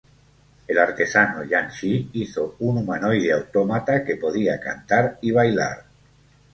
[0.67, 5.85] El artesano Yan Shi hizo un humanoide autómata que podía cantar y bailar.